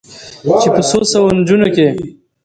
چې 0.61 0.67
په 0.75 0.81
څو 0.89 0.99
سوو 1.11 1.29
نجونو 1.37 1.67
کې 1.75 1.87